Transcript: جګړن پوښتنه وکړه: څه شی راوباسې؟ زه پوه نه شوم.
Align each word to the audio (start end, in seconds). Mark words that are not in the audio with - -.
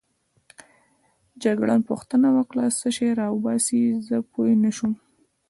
جګړن 1.43 1.79
پوښتنه 1.89 2.27
وکړه: 2.37 2.65
څه 2.79 2.89
شی 2.95 3.09
راوباسې؟ 3.21 3.81
زه 4.07 4.17
پوه 4.31 4.51
نه 4.63 4.71
شوم. 4.77 4.93